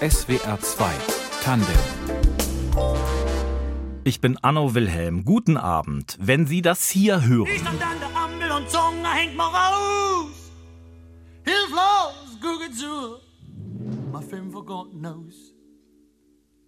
[0.00, 0.90] SWR 2
[1.42, 1.76] Tandem
[4.06, 5.24] ich bin Anno Wilhelm.
[5.24, 6.16] Guten Abend.
[6.20, 7.48] Wenn Sie das hier hören.
[7.52, 10.30] Ich stand an der Ampel und Zunge hängt mal raus.
[11.42, 13.16] Hilflos, gucke zu.
[14.12, 15.52] My film for knows.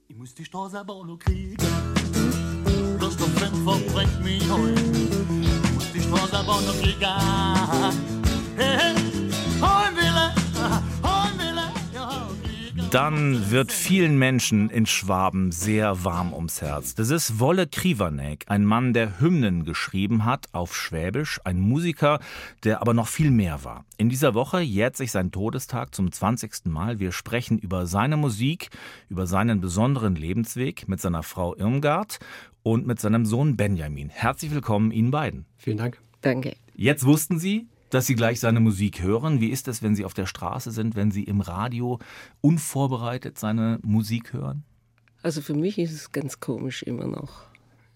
[0.08, 1.56] Ich muss die Straße aber noch kriegen.
[2.98, 4.74] Bloß der Fünfer bringt mich heim.
[5.40, 7.06] Ich muss die Straße aber noch kriegen.
[8.56, 9.07] Hey, hey,
[12.90, 16.94] dann wird vielen Menschen in Schwaben sehr warm ums Herz.
[16.94, 22.18] Das ist Wolle Krivanek, ein Mann, der Hymnen geschrieben hat auf Schwäbisch, ein Musiker,
[22.64, 23.84] der aber noch viel mehr war.
[23.98, 26.66] In dieser Woche jährt sich sein Todestag zum 20.
[26.66, 26.98] Mal.
[26.98, 28.70] Wir sprechen über seine Musik,
[29.10, 32.18] über seinen besonderen Lebensweg mit seiner Frau Irmgard
[32.62, 34.08] und mit seinem Sohn Benjamin.
[34.08, 35.44] Herzlich willkommen Ihnen beiden.
[35.56, 36.00] Vielen Dank.
[36.22, 36.56] Danke.
[36.74, 39.40] Jetzt wussten Sie, dass Sie gleich seine Musik hören.
[39.40, 41.98] Wie ist es, wenn Sie auf der Straße sind, wenn Sie im Radio
[42.40, 44.64] unvorbereitet seine Musik hören?
[45.22, 47.48] Also für mich ist es ganz komisch immer noch.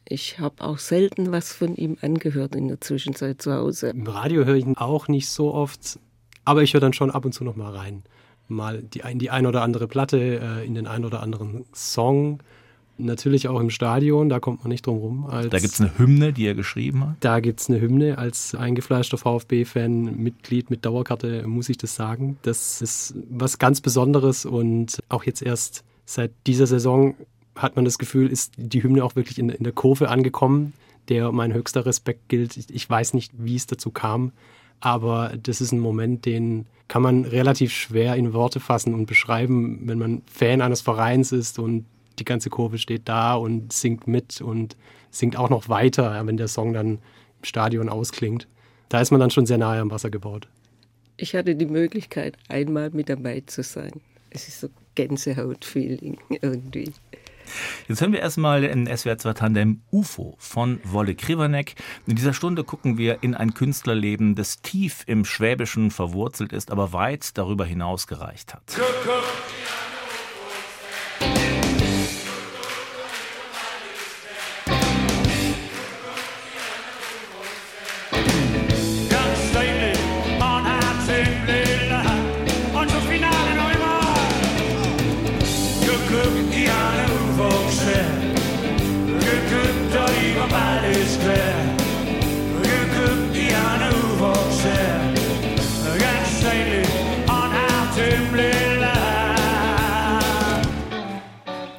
[0.05, 3.91] Ich habe auch selten was von ihm angehört in der Zwischenzeit zu Hause.
[3.91, 5.98] Im Radio höre ich ihn auch nicht so oft,
[6.45, 8.02] aber ich höre dann schon ab und zu noch mal rein.
[8.48, 12.42] Mal die, die ein oder andere Platte, äh, in den ein oder anderen Song
[12.98, 15.27] Natürlich auch im Stadion, da kommt man nicht drum rum.
[15.27, 17.17] Als, da gibt es eine Hymne, die er geschrieben hat?
[17.21, 18.19] Da gibt es eine Hymne.
[18.19, 22.37] Als eingefleischter VfB-Fan, Mitglied mit Dauerkarte, muss ich das sagen.
[22.43, 27.15] Das ist was ganz Besonderes und auch jetzt erst seit dieser Saison
[27.57, 30.73] hat man das Gefühl, ist die Hymne auch wirklich in, in der Kurve angekommen,
[31.09, 32.57] der mein höchster Respekt gilt.
[32.57, 34.33] Ich, ich weiß nicht, wie es dazu kam,
[34.81, 39.81] aber das ist ein Moment, den kann man relativ schwer in Worte fassen und beschreiben,
[39.85, 41.87] wenn man Fan eines Vereins ist und
[42.23, 44.77] die ganze Kurve steht da und singt mit und
[45.11, 47.01] singt auch noch weiter, wenn der Song dann im
[47.42, 48.47] Stadion ausklingt.
[48.89, 50.47] Da ist man dann schon sehr nahe am Wasser gebaut.
[51.17, 54.01] Ich hatte die Möglichkeit, einmal mit dabei zu sein.
[54.31, 56.92] Es ist so Gänsehaut-Feeling irgendwie.
[57.89, 61.75] Jetzt hören wir erstmal in SWR 2 Tandem UFO von Wolle Krivanek.
[62.07, 66.92] In dieser Stunde gucken wir in ein Künstlerleben, das tief im Schwäbischen verwurzelt ist, aber
[66.92, 68.63] weit darüber hinaus gereicht hat.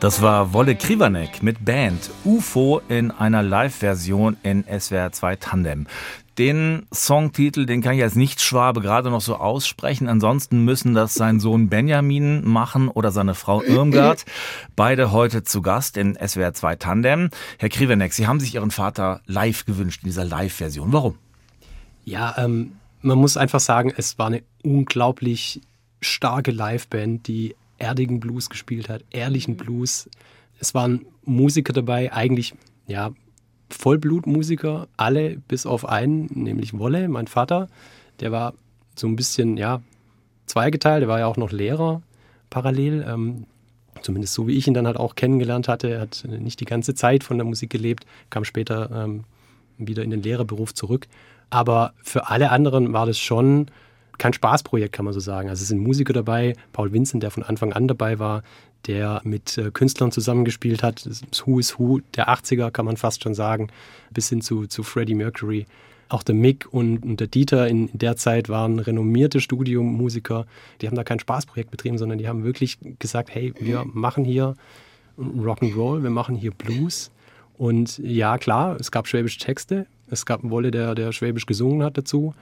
[0.03, 5.87] Das war Wolle Krivanek mit Band UFO in einer Live-Version in SWR 2 Tandem.
[6.37, 10.09] Den Songtitel, den kann ich als Nicht-Schwabe gerade noch so aussprechen.
[10.09, 14.25] Ansonsten müssen das sein Sohn Benjamin machen oder seine Frau Irmgard.
[14.75, 17.29] Beide heute zu Gast in SWR 2 Tandem.
[17.57, 20.91] Herr Krivenek, Sie haben sich Ihren Vater live gewünscht in dieser Live-Version.
[20.91, 21.17] Warum?
[22.03, 25.61] Ja, ähm, man muss einfach sagen, es war eine unglaublich
[26.01, 30.09] starke Liveband, die erdigen Blues gespielt hat, ehrlichen Blues.
[30.59, 32.53] Es waren Musiker dabei, eigentlich
[32.87, 33.11] ja
[33.69, 37.67] Vollblutmusiker, alle bis auf einen, nämlich Wolle, mein Vater.
[38.19, 38.53] Der war
[38.95, 39.81] so ein bisschen ja
[40.45, 42.01] zweigeteilt, der war ja auch noch Lehrer
[42.49, 43.05] parallel.
[43.07, 43.45] Ähm,
[44.01, 45.89] zumindest so wie ich ihn dann halt auch kennengelernt hatte.
[45.89, 49.23] Er hat nicht die ganze Zeit von der Musik gelebt, kam später ähm,
[49.77, 51.07] wieder in den Lehrerberuf zurück.
[51.49, 53.67] Aber für alle anderen war das schon
[54.23, 55.49] kein Spaßprojekt, kann man so sagen.
[55.49, 58.41] Also es sind Musiker dabei, Paul Vincent, der von Anfang an dabei war,
[58.87, 61.05] der mit äh, Künstlern zusammengespielt hat.
[61.05, 63.67] Das Who is Who der 80er, kann man fast schon sagen,
[64.11, 65.65] bis hin zu, zu Freddie Mercury.
[66.07, 70.45] Auch der Mick und, und der Dieter in, der Zeit waren renommierte Studiomusiker.
[70.79, 74.55] Die haben da kein Spaßprojekt betrieben, sondern die haben wirklich gesagt, hey, wir machen hier
[75.19, 77.11] Rock'n'Roll, wir machen hier Blues.
[77.57, 79.85] Und ja, klar, es gab schwäbische Texte.
[80.09, 82.33] Es gab einen Wolle, der, der schwäbisch gesungen hat dazu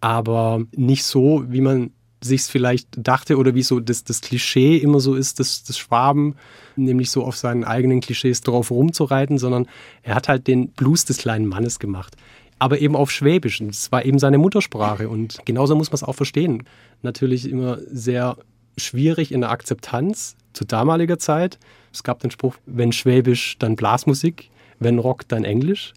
[0.00, 4.76] aber nicht so, wie man sich es vielleicht dachte oder wie so das, das Klischee
[4.76, 6.34] immer so ist, das, das Schwaben,
[6.76, 9.66] nämlich so auf seinen eigenen Klischees drauf rumzureiten, sondern
[10.02, 12.16] er hat halt den Blues des kleinen Mannes gemacht.
[12.58, 13.60] Aber eben auf Schwäbisch.
[13.60, 15.08] Und das war eben seine Muttersprache.
[15.08, 16.64] Und genauso muss man es auch verstehen.
[17.02, 18.36] Natürlich immer sehr
[18.76, 21.60] schwierig in der Akzeptanz zu damaliger Zeit.
[21.92, 24.50] Es gab den Spruch, wenn Schwäbisch, dann Blasmusik,
[24.80, 25.92] wenn Rock, dann Englisch.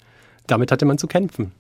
[0.46, 1.52] Damit hatte man zu kämpfen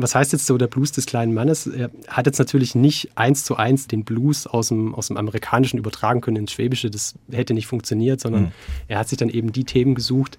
[0.00, 1.66] was heißt jetzt so der Blues des kleinen Mannes?
[1.66, 5.78] Er hat jetzt natürlich nicht eins zu eins den Blues aus dem, aus dem Amerikanischen
[5.78, 6.90] übertragen können ins Schwäbische.
[6.90, 8.52] Das hätte nicht funktioniert, sondern mhm.
[8.86, 10.36] er hat sich dann eben die Themen gesucht,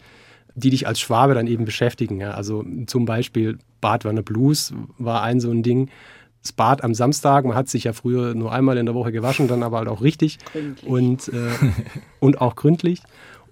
[0.56, 2.20] die dich als Schwabe dann eben beschäftigen.
[2.20, 2.32] Ja.
[2.32, 5.90] Also zum Beispiel Badwanner Blues war ein so ein Ding.
[6.42, 7.46] das Bad am Samstag.
[7.46, 10.02] Man hat sich ja früher nur einmal in der Woche gewaschen, dann aber halt auch
[10.02, 10.90] richtig Gründlich.
[10.90, 11.50] und, äh,
[12.20, 13.02] und auch gründlich.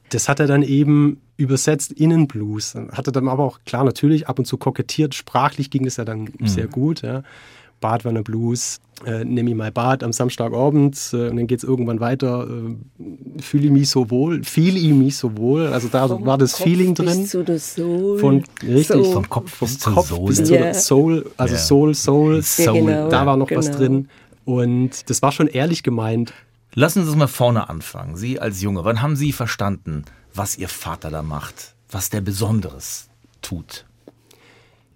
[0.10, 2.76] Das hat er dann eben übersetzt Innenblues.
[2.92, 5.14] Hat er dann aber auch, klar, natürlich ab und zu kokettiert.
[5.16, 7.02] Sprachlich ging es ja dann sehr gut.
[7.02, 7.24] Ja.
[7.80, 12.00] Badwanne Blues, äh, Nimm ich mal Bad am Samstagabend äh, und dann geht es irgendwann
[12.00, 12.48] weiter.
[12.50, 15.68] Äh, Fühle ich mich so wohl, fiel ich mich so wohl.
[15.68, 17.26] Also da Vom war das Kopf Feeling bis drin.
[17.28, 18.18] zu der Soul.
[18.18, 19.04] Von, richtig, So.
[19.12, 20.26] Vom Kopf vom bis zur Kopf Sohle.
[20.28, 20.74] bis zur Ja.
[20.74, 21.60] Soul, also Ja.
[21.60, 22.42] Soul, Soul.
[22.42, 22.74] Soul.
[22.80, 23.10] genau.
[23.10, 23.78] Da war noch was Genau.
[23.78, 24.10] drin.
[24.46, 26.34] Und das war schon ehrlich gemeint.
[26.80, 28.18] Lassen Sie uns mal vorne anfangen.
[28.18, 31.74] Sie als Junge, wann haben Sie verstanden, was Ihr Vater da macht?
[31.90, 33.10] Was der Besonderes
[33.42, 33.88] tut?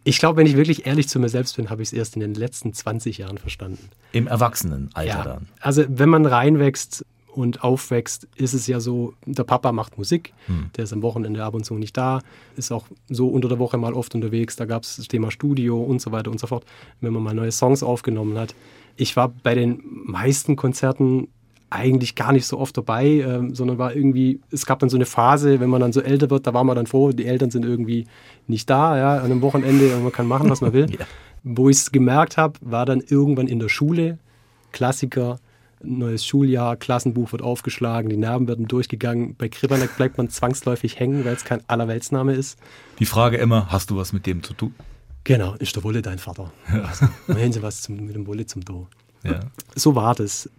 [0.04, 2.19] Ich glaube, wenn ich wirklich ehrlich zu mir selbst bin, habe ich es erst in
[2.19, 3.89] den letzten 20 Jahren verstanden.
[4.12, 5.48] Im Erwachsenenalter dann.
[5.60, 10.36] Also wenn man reinwächst und aufwächst, ist es ja so, der Papa macht Musik,
[10.78, 12.22] der ist am Wochenende ab und zu nicht da,
[12.57, 15.81] ist auch so unter der Woche mal oft unterwegs, da gab es das Thema Studio
[15.81, 16.63] und so weiter und so fort,
[17.00, 18.54] wenn man mal neue Songs aufgenommen hat.
[18.98, 21.30] Ich war bei den meisten Konzerten
[21.71, 25.06] eigentlich gar nicht so oft dabei, ähm, sondern war irgendwie, es gab dann so eine
[25.06, 27.65] Phase, wenn man dann so älter wird, da war man dann froh, die Eltern sind
[27.65, 28.06] irgendwie
[28.47, 30.88] nicht da, ja, an einem Wochenende und man kann machen, was man will.
[31.00, 31.06] Ja.
[31.44, 34.19] Wo ich es gemerkt habe, war dann irgendwann in der Schule,
[34.71, 35.39] Klassiker,
[35.81, 39.35] neues Schuljahr, Klassenbuch wird aufgeschlagen, die Namen werden durchgegangen.
[39.35, 42.59] Bei Kribanek bleibt man zwangsläufig hängen, weil es kein Allerweltsname ist.
[43.00, 44.75] Die Frage immer, hast du was mit dem zu tun?
[45.23, 46.51] Genau, ist der Wolle dein Vater?
[46.68, 48.88] Also, machen Sie was zum, mit dem Wolle zum Do.
[49.23, 49.39] Ja.
[49.75, 50.50] So war das.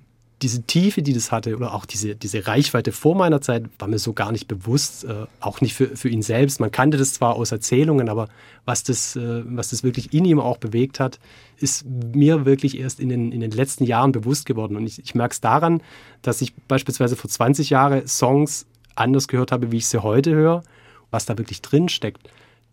[0.42, 3.98] Diese Tiefe, die das hatte, oder auch diese, diese Reichweite vor meiner Zeit, war mir
[3.98, 5.04] so gar nicht bewusst.
[5.04, 6.58] Äh, auch nicht für, für ihn selbst.
[6.60, 8.28] Man kannte das zwar aus Erzählungen, aber
[8.64, 11.20] was das, äh, was das wirklich in ihm auch bewegt hat,
[11.58, 14.76] ist mir wirklich erst in den, in den letzten Jahren bewusst geworden.
[14.76, 15.80] Und ich, ich merke es daran,
[16.22, 18.66] dass ich beispielsweise vor 20 Jahren Songs
[18.96, 20.62] anders gehört habe, wie ich sie heute höre,
[21.10, 22.28] was da wirklich drin steckt,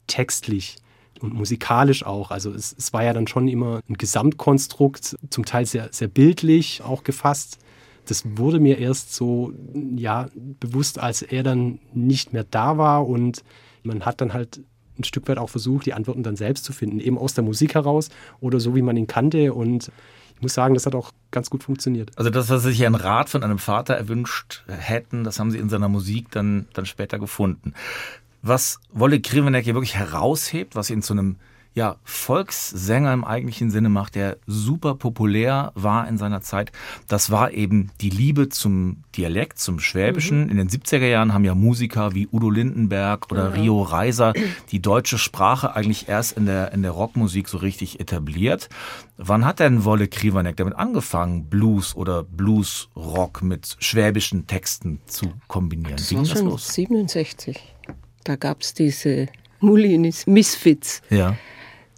[0.07, 0.77] textlich
[1.21, 2.31] und musikalisch auch.
[2.31, 6.81] Also es, es war ja dann schon immer ein Gesamtkonstrukt, zum Teil sehr, sehr bildlich
[6.83, 7.59] auch gefasst.
[8.05, 9.53] Das wurde mir erst so
[9.95, 10.29] ja,
[10.59, 13.43] bewusst, als er dann nicht mehr da war und
[13.83, 14.61] man hat dann halt
[14.97, 17.75] ein Stück weit auch versucht, die Antworten dann selbst zu finden, eben aus der Musik
[17.75, 18.09] heraus
[18.41, 19.53] oder so, wie man ihn kannte.
[19.53, 19.91] Und
[20.35, 22.11] ich muss sagen, das hat auch ganz gut funktioniert.
[22.17, 25.57] Also das, was Sie sich einen Rat von einem Vater erwünscht hätten, das haben Sie
[25.57, 27.73] in seiner Musik dann, dann später gefunden.
[28.41, 31.37] Was Wolle Krivenek hier wirklich heraushebt, was ihn zu einem
[31.75, 36.71] ja, Volkssänger im eigentlichen Sinne macht, der super populär war in seiner Zeit,
[37.07, 40.49] das war eben die Liebe zum Dialekt, zum Schwäbischen.
[40.49, 44.33] In den 70er Jahren haben ja Musiker wie Udo Lindenberg oder Rio Reiser
[44.71, 48.67] die deutsche Sprache eigentlich erst in der, in der Rockmusik so richtig etabliert.
[49.17, 55.97] Wann hat denn Wolle Krivanek damit angefangen, Blues oder Blues-Rock mit schwäbischen Texten zu kombinieren?
[55.97, 56.73] Das war schon los?
[56.73, 57.75] 67.
[58.23, 59.27] Da gab es diese
[59.59, 61.01] Mulinis, Misfits.
[61.09, 61.35] Ja.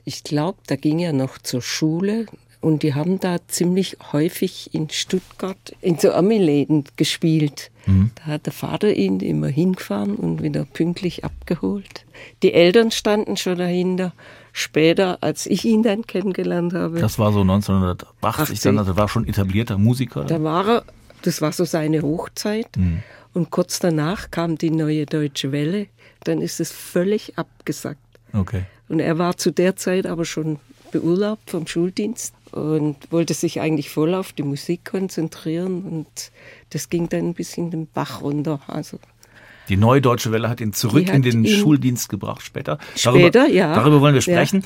[0.06, 2.26] Ich glaube, da ging er noch zur Schule
[2.60, 7.72] und die haben da ziemlich häufig in Stuttgart in so Ami-Läden gespielt.
[8.16, 12.06] Da hat der Vater ihn immer hingefahren und wieder pünktlich abgeholt.
[12.44, 14.14] Die Eltern standen schon dahinter.
[14.54, 19.28] Später, als ich ihn dann kennengelernt habe, Das war so 1980 dann, also war schon
[19.28, 20.26] etablierter Musiker.
[20.26, 20.84] da war er,
[21.24, 22.68] das war so seine Hochzeit.
[23.34, 25.88] Und kurz danach kam die neue Deutsche Welle.
[26.24, 28.00] Dann ist es völlig abgesackt.
[28.34, 28.64] Okay.
[28.90, 30.60] Und er war zu der Zeit aber schon
[30.92, 35.84] beurlaubt vom Schuldienst und wollte sich eigentlich voll auf die Musik konzentrieren.
[35.84, 36.32] Und
[36.72, 38.60] das ging dann ein bisschen den Bach runter.
[38.68, 39.00] Also
[39.70, 42.78] Die neue Deutsche Welle hat ihn zurück Die in hat den Schuldienst gebracht später.
[42.96, 43.74] Später, darüber, ja.
[43.74, 44.34] Darüber wollen wir Ja.
[44.34, 44.64] sprechen.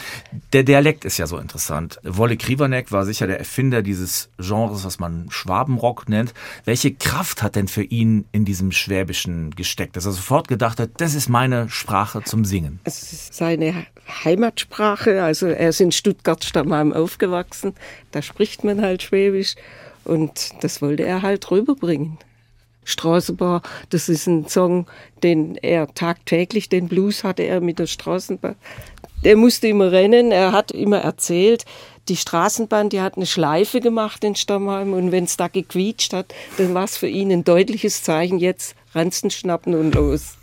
[0.53, 1.99] Der Dialekt ist ja so interessant.
[2.03, 6.33] Wolle Krivanek war sicher der Erfinder dieses Genres, was man Schwabenrock nennt.
[6.63, 10.91] Welche Kraft hat denn für ihn in diesem Schwäbischen gesteckt, dass er sofort gedacht hat,
[10.97, 12.79] das ist meine Sprache zum Singen?
[12.83, 13.85] es ist seine
[14.23, 15.23] Heimatsprache.
[15.23, 17.73] Also er ist in Stuttgart-Stammheim aufgewachsen.
[18.11, 19.55] Da spricht man halt Schwäbisch.
[20.03, 22.17] Und das wollte er halt rüberbringen.
[22.85, 24.87] Straßenbahn, das ist ein Song,
[25.23, 28.55] den er tagtäglich, den Blues hatte er mit der Straßenbahn.
[29.23, 31.65] Der musste immer rennen, er hat immer erzählt,
[32.07, 36.33] die Straßenbahn, die hat eine Schleife gemacht in Stammheim und wenn es da gequietscht hat,
[36.57, 40.37] dann war es für ihn ein deutliches Zeichen, jetzt Ranzen schnappen und los.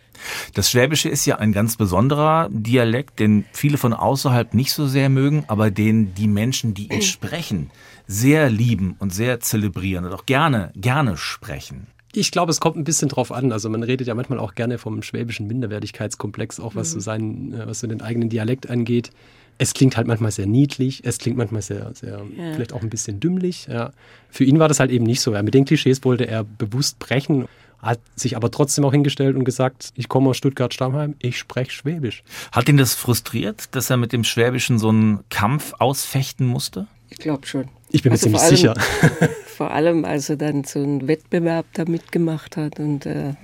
[0.55, 5.09] Das Schwäbische ist ja ein ganz besonderer Dialekt, den viele von außerhalb nicht so sehr
[5.09, 7.71] mögen, aber den die Menschen, die ihn sprechen,
[8.07, 11.87] sehr lieben und sehr zelebrieren und auch gerne, gerne sprechen.
[12.15, 13.53] Ich glaube, es kommt ein bisschen drauf an.
[13.53, 17.67] Also man redet ja manchmal auch gerne vom schwäbischen Minderwertigkeitskomplex, auch was so seinen, äh,
[17.67, 19.11] was so den eigenen Dialekt angeht.
[19.59, 22.53] Es klingt halt manchmal sehr niedlich, es klingt manchmal sehr, sehr Ja.
[22.55, 23.67] vielleicht auch ein bisschen dümmlich.
[23.71, 23.93] Ja.
[24.31, 25.33] Für ihn war das halt eben nicht so.
[25.33, 25.43] Ja.
[25.43, 27.47] Mit den Klischees wollte er bewusst brechen,
[27.79, 32.23] hat sich aber trotzdem auch hingestellt und gesagt, ich komme aus Stuttgart-Stammheim, ich spreche Schwäbisch.
[32.53, 36.87] Hat ihn das frustriert, dass er mit dem Schwäbischen so einen Kampf ausfechten musste?
[37.11, 37.69] Ich glaube schon.
[37.91, 39.29] Ich bin mir Also ziemlich vor allem- sicher.
[39.57, 43.35] Vor allem, als er dann so einen Wettbewerb da mitgemacht hat und äh,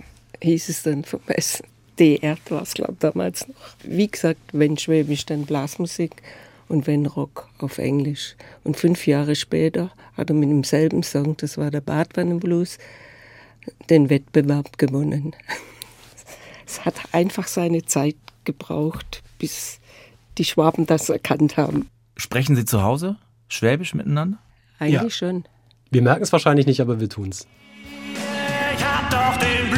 [0.42, 3.54] hieß es dann vom SDR, war es glaube damals noch.
[3.82, 6.22] Wie gesagt, wenn Schwäbisch, dann Blasmusik
[6.68, 8.36] und wenn Rock auf Englisch.
[8.64, 12.78] Und fünf Jahre später hat er mit demselben Song, das war der Badwannenblues,
[13.90, 15.34] den Wettbewerb gewonnen.
[16.66, 19.80] Es hat einfach seine Zeit gebraucht, bis
[20.36, 21.88] die Schwaben das erkannt haben.
[22.18, 23.16] Sprechen Sie zu Hause
[23.48, 24.36] Schwäbisch miteinander?
[24.78, 25.10] Eigentlich Ja.
[25.10, 25.44] schon.
[25.90, 27.46] Wir merken es wahrscheinlich nicht, aber wir tun's.
[28.76, 29.77] Ich hab doch den Blues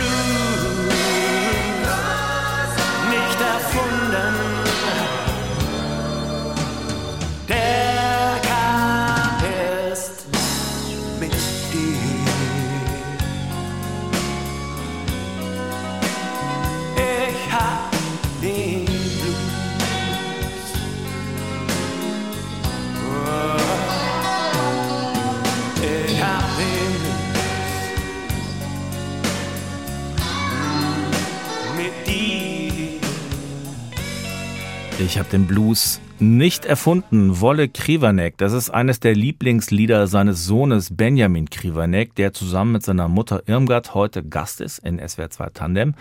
[35.20, 37.40] habe den Blues nicht erfunden.
[37.40, 43.06] Wolle Krivanek, das ist eines der Lieblingslieder seines Sohnes Benjamin Krivanek, der zusammen mit seiner
[43.06, 45.94] Mutter Irmgard heute Gast ist in SWR 2 Tandem.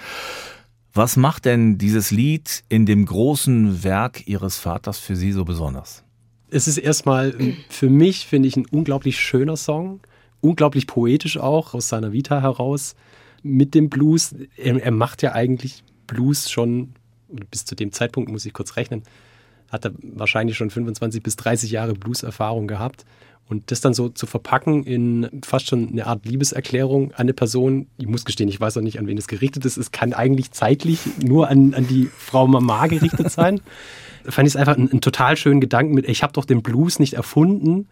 [0.93, 6.05] Was macht denn dieses Lied in dem großen Werk Ihres Vaters für Sie so besonders?
[6.49, 7.35] Es ist erstmal
[7.69, 9.99] für mich, finde ich, ein unglaublich schöner Song.
[10.39, 12.95] Unglaublich poetisch auch, aus seiner Vita heraus.
[13.43, 14.33] Mit dem Blues.
[14.55, 16.93] Er, er macht ja eigentlich Blues schon,
[17.51, 19.03] bis zu dem Zeitpunkt muss ich kurz rechnen,
[19.69, 23.05] hat er wahrscheinlich schon 25 bis 30 Jahre Blues-Erfahrung gehabt.
[23.47, 27.87] Und das dann so zu verpacken in fast schon eine Art Liebeserklärung an eine Person,
[27.97, 29.77] ich muss gestehen, ich weiß auch nicht, an wen es gerichtet ist.
[29.77, 33.59] Es kann eigentlich zeitlich nur an, an die Frau Mama gerichtet sein.
[34.23, 36.61] Da fand ich es einfach einen, einen total schönen Gedanken mit, ich habe doch den
[36.61, 37.87] Blues nicht erfunden.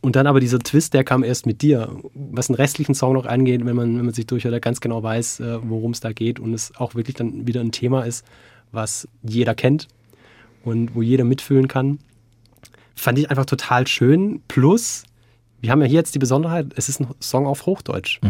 [0.00, 1.96] Und dann aber dieser Twist, der kam erst mit dir.
[2.14, 5.40] Was den restlichen Song noch angeht, wenn man, wenn man sich durchhört, ganz genau weiß,
[5.40, 8.24] äh, worum es da geht und es auch wirklich dann wieder ein Thema ist,
[8.72, 9.88] was jeder kennt
[10.64, 11.98] und wo jeder mitfühlen kann.
[12.94, 14.40] Fand ich einfach total schön.
[14.48, 15.04] Plus,
[15.60, 18.20] wir haben ja hier jetzt die Besonderheit, es ist ein Song auf Hochdeutsch.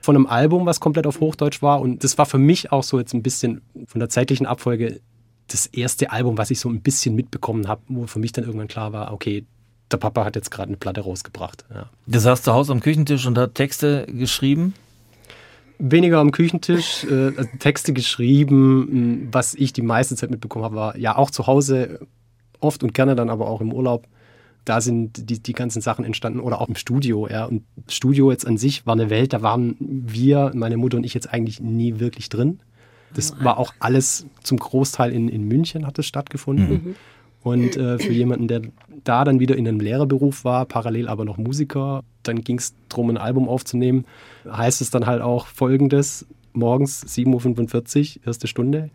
[0.00, 1.80] Von einem Album, was komplett auf Hochdeutsch war.
[1.80, 5.00] Und das war für mich auch so jetzt ein bisschen von der zeitlichen Abfolge
[5.48, 8.68] das erste Album, was ich so ein bisschen mitbekommen habe, wo für mich dann irgendwann
[8.68, 9.44] klar war, okay,
[9.90, 11.64] der Papa hat jetzt gerade eine Platte rausgebracht.
[11.72, 11.90] Ja.
[12.06, 14.74] Du saß zu Hause am Küchentisch und hat Texte geschrieben.
[15.84, 19.28] Weniger am Küchentisch, äh, also Texte geschrieben.
[19.32, 22.06] Was ich die meiste Zeit mitbekommen habe, war ja auch zu Hause,
[22.60, 24.06] oft und gerne dann aber auch im Urlaub.
[24.64, 27.26] Da sind die, die ganzen Sachen entstanden oder auch im Studio.
[27.28, 27.46] Ja.
[27.46, 31.14] Und Studio jetzt an sich war eine Welt, da waren wir, meine Mutter und ich
[31.14, 32.60] jetzt eigentlich nie wirklich drin.
[33.14, 36.94] Das war auch alles zum Großteil in, in München hat es stattgefunden.
[37.42, 38.62] Und äh, für jemanden, der
[39.02, 43.10] da dann wieder in einem Lehrerberuf war, parallel aber noch Musiker, dann ging es darum,
[43.10, 44.04] ein Album aufzunehmen.
[44.50, 48.90] Heißt es dann halt auch folgendes: morgens 7.45 Uhr, erste Stunde.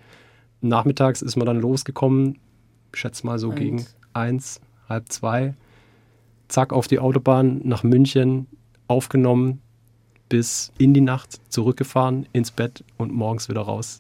[0.62, 2.40] Nachmittags ist man dann losgekommen,
[2.94, 3.60] ich schätze mal so Eins.
[3.60, 5.54] gegen eins, halb zwei.
[6.48, 8.48] Zack, auf die Autobahn nach München,
[8.88, 9.62] aufgenommen,
[10.30, 14.00] bis in die Nacht, zurückgefahren, ins Bett und morgens wieder raus.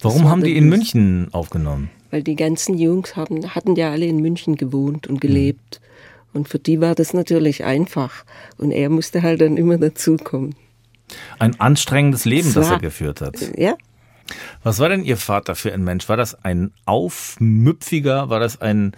[0.00, 0.68] Warum war haben die in.
[0.68, 1.90] München aufgenommen?
[2.10, 5.80] Weil die ganzen Jungs haben, hatten ja alle in München gewohnt und gelebt.
[6.32, 8.24] Und für die war das natürlich einfach.
[8.56, 10.54] Und er musste halt dann immer dazukommen.
[11.38, 13.36] Ein anstrengendes Leben, Es das er war- geführt hat.
[13.58, 13.74] Ja,
[14.62, 16.08] Was war denn Ihr Vater für ein Mensch?
[16.08, 18.28] War das ein Aufmüpfiger?
[18.30, 18.92] War das ein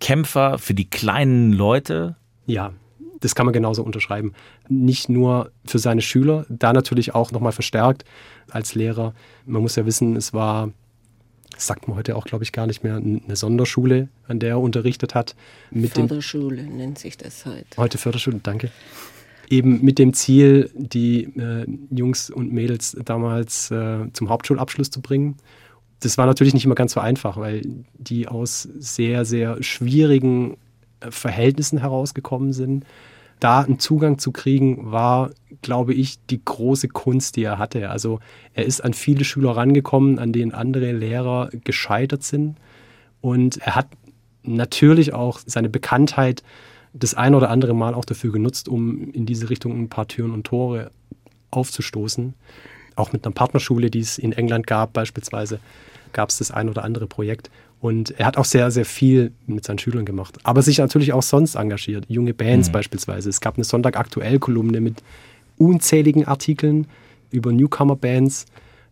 [0.00, 2.16] Kämpfer für die kleinen Leute?
[2.46, 2.72] Ja,
[3.20, 4.32] das kann man genauso unterschreiben.
[4.68, 8.04] Nicht nur für seine Schüler, da natürlich auch nochmal verstärkt
[8.50, 9.14] als Lehrer.
[9.46, 10.70] Man muss ja wissen, es war,
[11.52, 14.60] das sagt man heute auch, glaube ich, gar nicht mehr, eine Sonderschule, an der er
[14.60, 15.34] unterrichtet hat.
[15.70, 17.66] Mit dem, Förderschule nennt sich das halt.
[17.76, 18.70] heute Förderschule, danke.
[19.48, 25.36] Eben mit dem Ziel, die äh, Jungs und Mädels damals äh, zum Hauptschulabschluss zu bringen.
[26.00, 27.62] Das war natürlich nicht immer ganz so einfach, weil
[27.94, 30.56] die aus sehr, sehr schwierigen
[31.00, 32.84] äh, Verhältnissen herausgekommen sind.
[33.42, 35.30] Da einen Zugang zu kriegen, war,
[35.62, 37.90] glaube ich, die große Kunst, die er hatte.
[37.90, 38.20] Also
[38.54, 42.56] er ist an viele Schüler rangekommen, an denen andere Lehrer gescheitert sind.
[43.20, 43.88] Und er hat
[44.44, 46.44] natürlich auch seine Bekanntheit
[46.92, 50.30] das ein oder andere Mal auch dafür genutzt, um in diese Richtung ein paar Türen
[50.30, 50.92] und Tore
[51.50, 52.34] aufzustoßen.
[52.94, 55.58] Auch mit einer Partnerschule, die es in England gab, beispielsweise,
[56.12, 57.50] gab es das ein oder andere Projekt.
[57.82, 60.38] Und er hat auch sehr, sehr viel mit seinen Schülern gemacht.
[60.44, 62.04] Aber sich natürlich auch sonst engagiert.
[62.08, 63.28] Junge Bands beispielsweise.
[63.28, 65.02] Es gab eine Sonntag-Aktuell-Kolumne mit
[65.58, 66.86] unzähligen Artikeln
[67.32, 68.46] über Newcomer-Bands.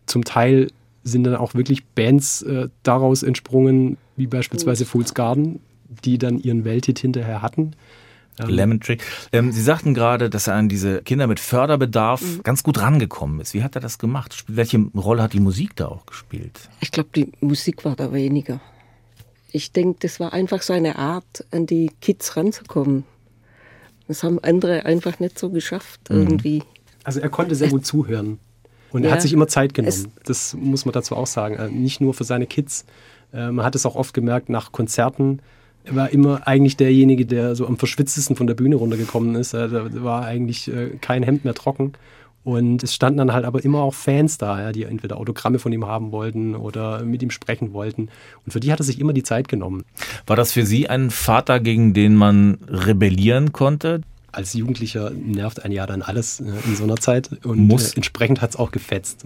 [0.07, 0.67] Zum Teil
[1.05, 5.61] sind dann auch wirklich Bands äh, daraus entsprungen, wie beispielsweise Fool's Garden,
[6.03, 7.71] die dann ihren Welthit hinterher hatten.
[8.39, 8.97] Lemon Tree.
[9.31, 12.43] Ähm, Sie sagten gerade, dass er an diese Kinder mit Förderbedarf mhm.
[12.43, 13.53] ganz gut rangekommen ist.
[13.53, 14.43] Wie hat er das gemacht?
[14.47, 16.69] Welche Rolle hat die Musik da auch gespielt?
[16.81, 18.59] Ich glaube, die Musik war da weniger.
[19.51, 23.03] Ich denke, das war einfach seine Art, an die Kids ranzukommen.
[24.07, 26.17] Das haben andere einfach nicht so geschafft mhm.
[26.17, 26.63] irgendwie.
[27.03, 28.39] Also er konnte sehr gut zuhören.
[28.91, 30.11] Und ja, er hat sich immer Zeit genommen.
[30.25, 31.55] Das muss man dazu auch sagen.
[31.55, 32.85] Äh, nicht nur für seine Kids.
[33.33, 35.41] Äh, man hat es auch oft gemerkt nach Konzerten
[35.83, 39.53] er war immer eigentlich derjenige, der so am verschwitztesten von der Bühne runtergekommen ist.
[39.53, 39.69] Da
[40.03, 41.93] war eigentlich äh, kein Hemd mehr trocken.
[42.43, 45.71] Und es standen dann halt aber immer auch Fans da, ja, die entweder Autogramme von
[45.71, 48.09] ihm haben wollten oder mit ihm sprechen wollten.
[48.45, 49.83] Und für die hat er sich immer die Zeit genommen.
[50.25, 54.01] War das für Sie ein Vater, gegen den man rebellieren konnte?
[54.31, 57.93] Als Jugendlicher nervt ein ja dann alles äh, in so einer Zeit und Muss.
[57.93, 59.25] Äh, entsprechend hat es auch gefetzt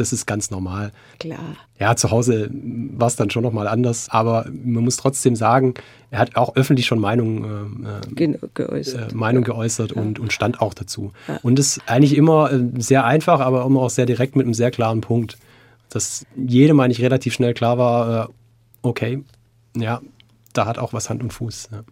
[0.00, 0.92] das ist ganz normal.
[1.18, 1.56] Klar.
[1.78, 5.74] Ja, zu Hause war es dann schon nochmal anders, aber man muss trotzdem sagen,
[6.10, 10.02] er hat auch öffentlich schon Meinung, äh, äh geäußert, äh, Meinung geäußert ja.
[10.02, 11.12] und, und stand auch dazu.
[11.28, 11.38] Ja.
[11.42, 14.70] Und ist eigentlich immer äh, sehr einfach, aber immer auch sehr direkt mit einem sehr
[14.70, 15.38] klaren Punkt.
[15.90, 18.32] Dass jedem eigentlich relativ schnell klar war, äh,
[18.82, 19.24] okay,
[19.76, 20.00] ja,
[20.52, 21.68] da hat auch was Hand und Fuß.
[21.72, 21.82] Ja.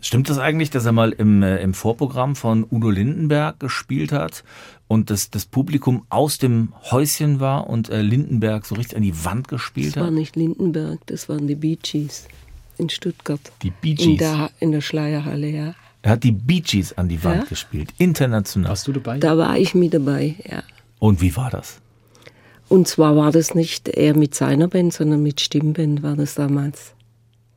[0.00, 4.44] Stimmt das eigentlich, dass er mal im, äh, im Vorprogramm von Udo Lindenberg gespielt hat
[4.88, 9.24] und das, das Publikum aus dem Häuschen war und äh, Lindenberg so richtig an die
[9.24, 9.96] Wand gespielt hat?
[9.96, 12.26] Das war nicht Lindenberg, das waren die Bee Gees
[12.78, 13.40] in Stuttgart.
[13.62, 14.06] Die Bee Gees?
[14.06, 15.74] In der, in der Schleierhalle, ja.
[16.02, 17.48] Er hat die Bee Gees an die Wand ja?
[17.48, 18.70] gespielt, international.
[18.70, 19.18] Warst du dabei?
[19.18, 20.62] Da war ich mit dabei, ja.
[20.98, 21.80] Und wie war das?
[22.68, 26.92] Und zwar war das nicht er mit seiner Band, sondern mit Stimmband war das damals.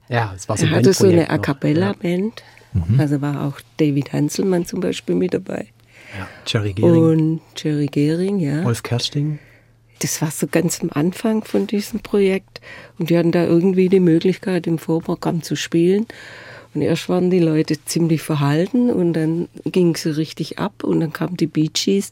[0.10, 2.44] Ja, es war so ein Er hatte so eine A Cappella-Band.
[2.74, 2.82] Ja.
[2.86, 3.00] Mhm.
[3.00, 5.68] Also war auch David Hanselmann zum Beispiel mit dabei.
[6.18, 6.27] Ja.
[6.46, 7.03] Jerry Gehring.
[7.03, 8.63] Und Jerry Gehring, ja.
[8.63, 9.39] Wolf Kersting.
[10.00, 12.60] Das war so ganz am Anfang von diesem Projekt.
[12.98, 16.08] Und die hatten da irgendwie die Möglichkeit, im Vorprogramm zu spielen.
[16.74, 21.12] Und erst waren die Leute ziemlich verhalten und dann ging sie richtig ab und dann
[21.12, 22.12] kamen die Bee Gees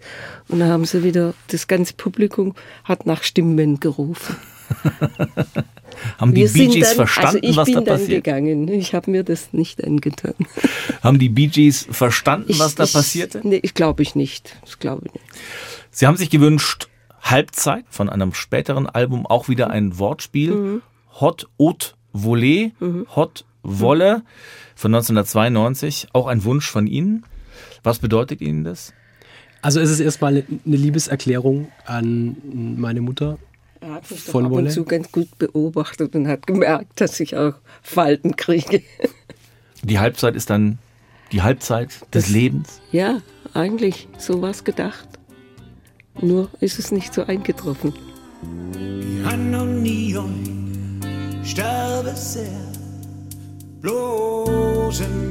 [0.49, 4.35] und dann haben sie wieder, das ganze Publikum hat nach Stimmen gerufen.
[6.17, 8.09] Haben die Bee Gees dann, verstanden, also was da passiert?
[8.09, 8.67] Ich bin dann gegangen.
[8.67, 10.33] Ich habe mir das nicht angetan.
[11.03, 13.41] Haben die Bee Gees verstanden, ich, was da ich, passierte?
[13.43, 14.55] Nee, ich glaube ich nicht.
[14.61, 15.25] Das glaube ich nicht.
[15.91, 16.87] Sie haben sich gewünscht,
[17.21, 20.51] Halbzeit von einem späteren Album auch wieder ein Wortspiel.
[20.51, 20.81] Mhm.
[21.19, 23.05] Hot Haute Volée, mhm.
[23.15, 24.23] Hot Wolle
[24.75, 26.07] von 1992.
[26.13, 27.25] Auch ein Wunsch von Ihnen.
[27.83, 28.93] Was bedeutet Ihnen das?
[29.61, 30.31] Also es ist erstmal
[30.65, 32.37] eine Liebeserklärung an
[32.77, 33.37] meine Mutter
[33.81, 37.35] er hat mich von ab und zu ganz gut beobachtet und hat gemerkt, dass ich
[37.37, 38.81] auch Falten kriege.
[39.83, 40.79] Die Halbzeit ist dann
[41.31, 42.81] die Halbzeit des das, Lebens?
[42.91, 43.21] Ja,
[43.53, 45.07] eigentlich so was gedacht.
[46.21, 47.93] Nur ist es nicht so eingetroffen.
[51.43, 52.73] sterbe sehr,
[53.81, 55.29] bloßen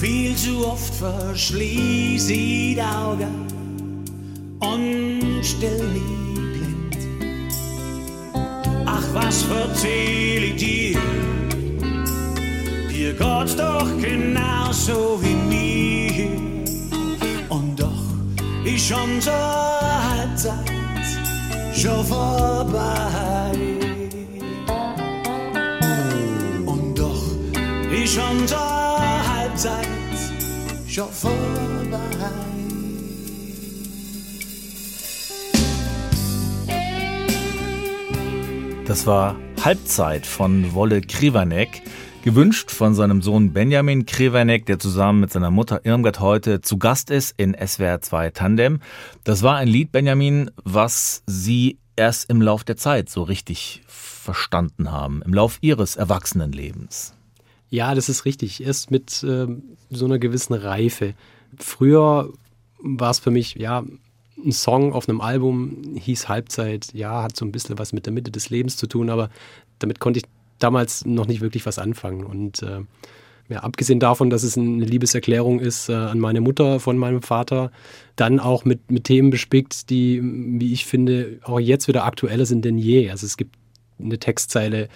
[0.00, 3.57] Viel zu oft verschließe ich die Augen
[4.60, 6.98] und still wie blind.
[8.86, 11.00] Ach, was verzähl ich dir?
[12.90, 16.30] Hier geht's doch genauso wie mir.
[17.48, 18.04] Und doch
[18.64, 20.70] ist unsere Halbzeit
[21.74, 23.52] schon vorbei.
[26.66, 27.24] Und doch
[27.92, 29.88] ist unsere Halbzeit
[30.86, 32.57] schon vorbei.
[38.88, 41.82] Das war Halbzeit von Wolle Krivanek,
[42.24, 47.10] gewünscht von seinem Sohn Benjamin Krivanek, der zusammen mit seiner Mutter Irmgard heute zu Gast
[47.10, 48.80] ist in SWR 2 Tandem.
[49.24, 54.90] Das war ein Lied, Benjamin, was Sie erst im Lauf der Zeit so richtig verstanden
[54.90, 57.12] haben, im Lauf Ihres Erwachsenenlebens.
[57.68, 58.64] Ja, das ist richtig.
[58.64, 59.48] Erst mit äh,
[59.90, 61.12] so einer gewissen Reife.
[61.58, 62.32] Früher
[62.78, 63.84] war es für mich, ja,
[64.44, 68.12] ein Song auf einem Album hieß Halbzeit, ja, hat so ein bisschen was mit der
[68.12, 69.30] Mitte des Lebens zu tun, aber
[69.78, 70.24] damit konnte ich
[70.58, 72.24] damals noch nicht wirklich was anfangen.
[72.24, 72.80] Und äh,
[73.48, 77.70] ja, abgesehen davon, dass es eine Liebeserklärung ist äh, an meine Mutter von meinem Vater,
[78.16, 82.64] dann auch mit, mit Themen bespickt, die, wie ich finde, auch jetzt wieder aktueller sind
[82.64, 83.10] denn je.
[83.10, 83.56] Also es gibt
[83.98, 84.88] eine Textzeile,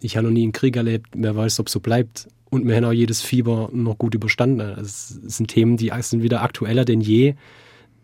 [0.00, 2.28] ich habe noch nie einen Krieg erlebt, wer weiß, ob so bleibt.
[2.50, 4.60] Und wir haben auch jedes Fieber noch gut überstanden.
[4.60, 7.34] Also es sind Themen, die sind wieder aktueller denn je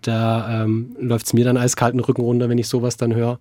[0.02, 3.38] da ähm, läuft es mir dann eiskalten Rücken runter, wenn ich sowas dann höre.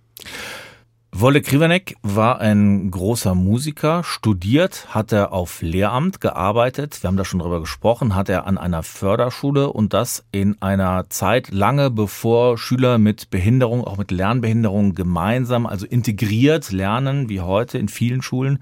[1.18, 7.24] Wolle Krivanek war ein großer Musiker, studiert hat er auf Lehramt gearbeitet, wir haben da
[7.24, 12.58] schon drüber gesprochen, hat er an einer Förderschule und das in einer Zeit lange bevor
[12.58, 18.58] Schüler mit Behinderung, auch mit Lernbehinderung gemeinsam, also integriert lernen, wie heute in vielen Schulen.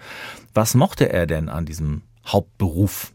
[0.53, 3.13] Was mochte er denn an diesem Hauptberuf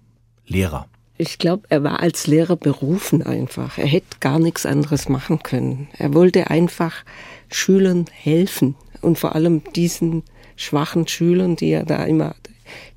[0.48, 0.88] Lehrer?
[1.22, 3.78] Ich glaube, er war als Lehrer berufen einfach.
[3.78, 5.90] Er hätte gar nichts anderes machen können.
[5.98, 7.04] Er wollte einfach
[7.52, 10.24] Schülern helfen und vor allem diesen
[10.56, 12.36] schwachen Schülern, die er da immer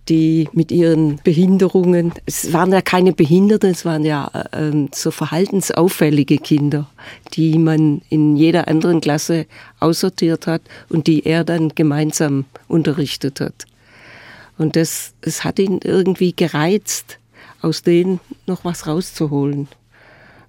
[0.08, 6.38] die mit ihren Behinderungen, es waren ja keine Behinderten, es waren ja äh, so verhaltensauffällige
[6.38, 6.88] Kinder,
[7.34, 9.46] die man in jeder anderen Klasse
[9.80, 13.66] aussortiert hat und die er dann gemeinsam unterrichtet hat.
[14.58, 17.18] Und das, es hat ihn irgendwie gereizt,
[17.62, 19.68] aus denen noch was rauszuholen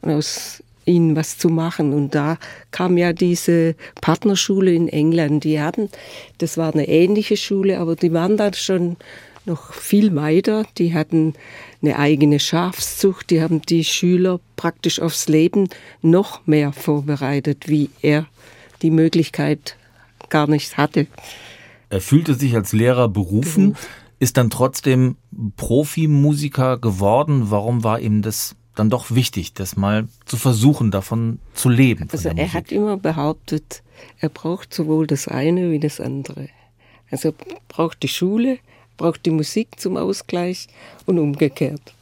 [0.01, 1.93] und aus ihnen was zu machen.
[1.93, 2.37] Und da
[2.71, 5.43] kam ja diese Partnerschule in England.
[5.43, 5.89] Die hatten,
[6.39, 8.97] das war eine ähnliche Schule, aber die waren da schon
[9.45, 10.65] noch viel weiter.
[10.77, 11.33] Die hatten
[11.81, 13.29] eine eigene Schafszucht.
[13.29, 15.69] Die haben die Schüler praktisch aufs Leben
[16.01, 18.25] noch mehr vorbereitet, wie er
[18.81, 19.77] die Möglichkeit
[20.29, 21.07] gar nicht hatte.
[21.89, 23.75] Er fühlte sich als Lehrer berufen,
[24.19, 25.15] ist dann trotzdem
[25.57, 27.51] Profimusiker geworden.
[27.51, 32.07] Warum war ihm das dann doch wichtig, das mal zu versuchen, davon zu leben?
[32.11, 33.83] Also er hat immer behauptet,
[34.19, 36.49] er braucht sowohl das eine wie das andere.
[37.11, 37.33] Also er
[37.67, 38.57] braucht die Schule,
[38.97, 40.67] braucht die Musik zum Ausgleich
[41.05, 41.93] und umgekehrt.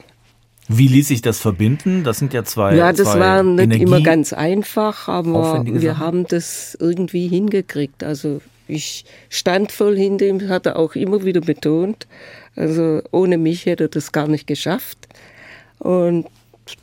[0.68, 2.04] Wie ließ sich das verbinden?
[2.04, 2.76] Das sind ja zwei.
[2.76, 6.00] Ja, das zwei war nicht Energie immer ganz einfach, aber wir Sachen.
[6.00, 8.04] haben das irgendwie hingekriegt.
[8.04, 12.08] Also ich stand voll hinter ihm, hat er auch immer wieder betont.
[12.56, 15.08] Also ohne mich hätte er das gar nicht geschafft.
[15.80, 16.28] Und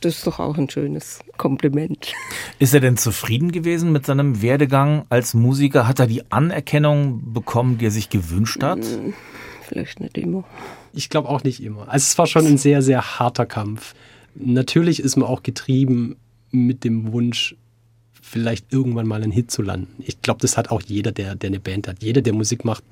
[0.01, 2.11] das ist doch auch ein schönes Kompliment.
[2.59, 5.87] Ist er denn zufrieden gewesen mit seinem Werdegang als Musiker?
[5.87, 8.79] Hat er die Anerkennung bekommen, die er sich gewünscht hat?
[9.63, 10.43] Vielleicht nicht immer.
[10.93, 11.83] Ich glaube auch nicht immer.
[11.89, 13.93] Also es war schon ein sehr, sehr harter Kampf.
[14.35, 16.17] Natürlich ist man auch getrieben
[16.51, 17.55] mit dem Wunsch,
[18.21, 19.87] vielleicht irgendwann mal einen Hit zu landen.
[19.99, 22.03] Ich glaube, das hat auch jeder, der, der eine Band hat.
[22.03, 22.83] Jeder, der Musik macht,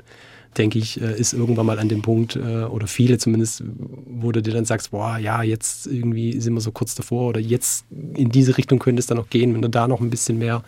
[0.57, 3.63] denke ich, äh, ist irgendwann mal an dem Punkt, äh, oder viele zumindest,
[4.05, 7.39] wo du dir dann sagst, boah, ja, jetzt irgendwie sind wir so kurz davor oder
[7.39, 10.37] jetzt in diese Richtung könnte es dann noch gehen, wenn du da noch ein bisschen
[10.37, 10.63] mehr,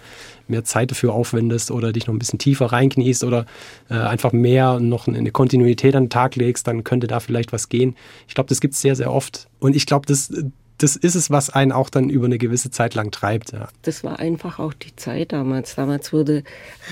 [0.48, 3.46] mehr Zeit dafür aufwendest oder dich noch ein bisschen tiefer reinkniest oder
[3.90, 7.70] äh, einfach mehr noch eine Kontinuität an den Tag legst, dann könnte da vielleicht was
[7.70, 7.96] gehen.
[8.28, 9.48] Ich glaube, das gibt es sehr, sehr oft.
[9.60, 10.32] Und ich glaube, das,
[10.80, 13.52] das ist es, was einen auch dann über eine gewisse Zeit lang treibt.
[13.52, 13.68] Ja.
[13.82, 15.76] Das war einfach auch die Zeit damals.
[15.76, 16.44] Damals wurde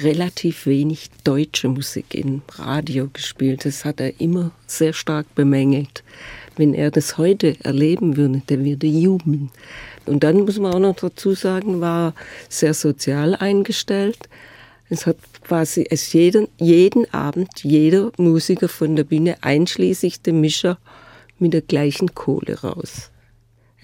[0.03, 3.65] relativ wenig deutsche Musik im Radio gespielt.
[3.65, 6.03] Das hat er immer sehr stark bemängelt.
[6.57, 9.51] Wenn er das heute erleben würde, der würde jubeln.
[10.05, 12.13] Und dann muss man auch noch dazu sagen, war
[12.49, 14.27] sehr sozial eingestellt.
[14.89, 20.77] Es hat quasi es jeden, jeden Abend jeder Musiker von der Bühne, einschließlich dem Mischer,
[21.39, 23.11] mit der gleichen Kohle raus.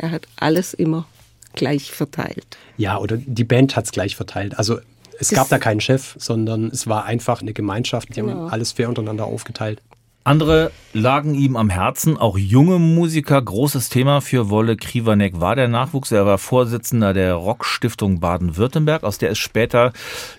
[0.03, 1.05] Er hat alles immer
[1.53, 2.57] gleich verteilt.
[2.75, 4.57] Ja, oder die Band hat es gleich verteilt.
[4.59, 4.79] Also
[5.17, 8.09] es Das- gab da keinen Chef, sondern es war einfach eine Gemeinschaft.
[8.09, 8.33] Die Genau.
[8.33, 9.81] haben alles fair untereinander aufgeteilt.
[10.25, 13.41] Andere lagen ihm am Herzen, auch junge Musiker.
[13.41, 16.11] Großes Thema für Wolle Krivanek war der Nachwuchs.
[16.11, 19.93] Er war Vorsitzender der Rockstiftung Baden-Württemberg, aus der ist später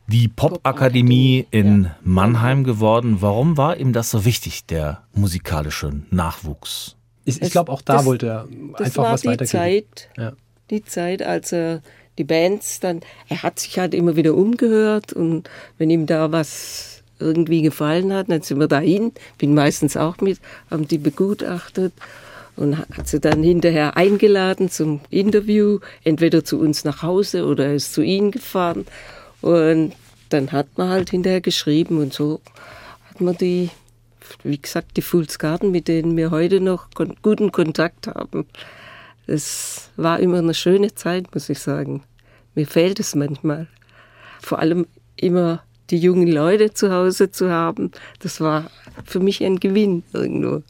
[0.07, 3.19] die Popakademie in Mannheim geworden.
[3.21, 6.97] Warum war ihm das so wichtig, der musikalische Nachwuchs?
[7.25, 8.49] Ich, ich glaube, auch da das- wollte er
[8.83, 9.49] einfach was die weitergeben.
[9.51, 10.33] Zeit, Ja.
[10.71, 11.83] die Zeit, als er
[12.19, 17.03] die Bands dann, er hat sich halt immer wieder umgehört und wenn ihm da was
[17.19, 20.39] irgendwie gefallen hat, dann sind wir dahin, bin meistens auch mit,
[20.71, 21.93] haben die begutachtet
[22.57, 27.75] und hat sie dann hinterher eingeladen zum Interview, entweder zu uns nach Hause oder er
[27.75, 28.87] ist zu ihnen gefahren
[29.41, 29.93] und
[30.29, 32.41] dann hat man halt hinterher geschrieben und so
[33.11, 33.71] hat man die,
[34.43, 38.47] wie gesagt, die Fools Garden, mit denen wir heute noch kon guten Kontakt haben.
[39.27, 42.03] Es war immer eine schöne Zeit, muss ich sagen.
[42.55, 43.67] Mir fehlt es manchmal.
[44.41, 48.71] Vor allem immer die jungen Leute zu Hause zu haben, das war
[49.05, 50.63] für mich ein Gewinn irgendwo.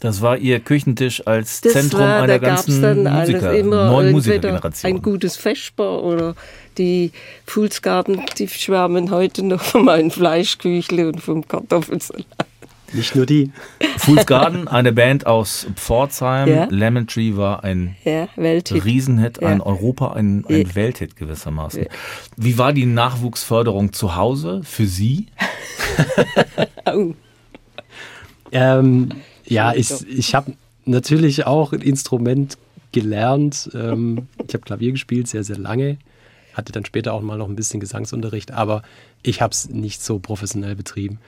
[0.00, 3.86] Das war Ihr Küchentisch als Das Zentrum war, einer da ganzen dann Musiker, alles immer
[3.86, 4.92] neuen entweder Musikergeneration.
[4.92, 6.34] ein gutes Vesper oder
[6.78, 7.12] die
[7.44, 12.24] Fuhlsgarten, die schwärmen heute noch von meinem Fleischküchle und vom Kartoffelsalat.
[12.92, 13.52] Nicht nur die.
[13.98, 16.48] Fool's Garden, eine Band aus Pforzheim.
[16.48, 16.64] Ja.
[16.70, 18.84] Lemon Tree war ein Ja, Welthit.
[18.84, 19.48] Riesenhit, Ja.
[19.48, 20.74] ein Europa, ein, ein Ja.
[20.74, 21.86] Welthit gewissermaßen.
[22.36, 25.26] Wie war die Nachwuchsförderung zu Hause für Sie?
[28.52, 29.10] Ähm,
[29.44, 32.58] ja, ich, ich habe natürlich auch ein Instrument
[32.92, 33.70] gelernt.
[33.74, 35.98] Ähm, ich habe Klavier gespielt, sehr, sehr lange.
[36.54, 38.82] hatte dann später auch mal noch ein bisschen Gesangsunterricht, aber
[39.22, 41.18] ich habe es nicht so professionell betrieben.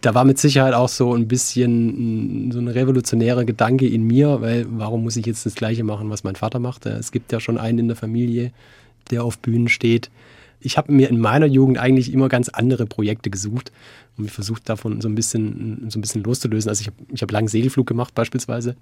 [0.00, 4.66] Da war mit Sicherheit auch so ein bisschen so ein revolutionärer Gedanke in mir, weil
[4.70, 6.86] warum muss ich jetzt das Gleiche machen, was mein Vater macht?
[6.86, 8.52] Es gibt ja schon einen in der Familie,
[9.10, 10.10] der auf Bühnen steht.
[10.60, 13.72] Ich habe mir in meiner Jugend eigentlich immer ganz andere Projekte gesucht
[14.16, 16.68] und versucht davon so ein bisschen, so ein bisschen loszulösen.
[16.68, 18.76] Also ich habe ich hab lange Segelflug gemacht beispielsweise.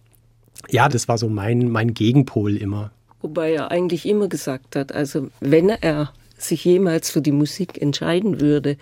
[0.71, 2.91] Ja, das war so mein, mein Gegenpol immer.
[3.23, 6.13] Wobei er eigentlich immer gesagt hat, also wenn er
[6.45, 8.77] sich jemals für die Musik entscheiden würde,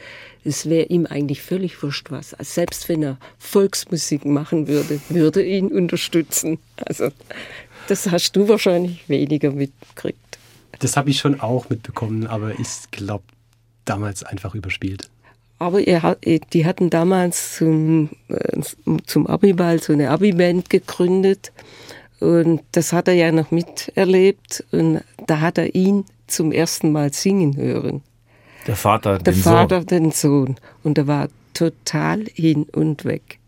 [0.45, 2.35] es wäre ihm eigentlich völlig wurscht was.
[2.35, 6.59] Also selbst wenn er Volksmusik machen würde, würde ihn unterstützen.
[6.85, 7.11] Also
[7.89, 10.39] das hast du wahrscheinlich weniger mitgekriegt.
[10.79, 13.25] Das habe ich schon auch mitbekommen, aber ich glaube,
[13.85, 15.11] damals einfach überspielt.
[15.59, 18.61] Aber er, die hatten damals zum, äh,
[19.05, 21.53] zum Abiball so eine Abiband gegründet
[22.21, 27.13] und das hat er ja noch miterlebt und da hat er ihn zum ersten Mal
[27.13, 28.03] singen hören.
[28.67, 29.87] Der Vater, Der den Vater, Sohn.
[29.87, 30.57] den Sohn.
[30.83, 33.39] Und er war total hin und weg.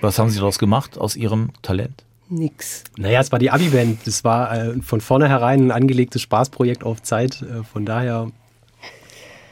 [0.00, 2.04] Was haben Sie daraus gemacht aus Ihrem Talent?
[2.28, 2.84] Nix.
[2.96, 4.06] Naja, es war die Abi-Band.
[4.06, 7.42] Das war äh, von vornherein ein angelegtes Spaßprojekt auf Zeit.
[7.42, 8.30] Äh, von daher,